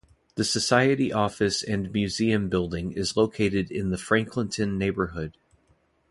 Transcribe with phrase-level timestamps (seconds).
[0.33, 5.37] The society office and museum building is located in the Franklinton neighborhood.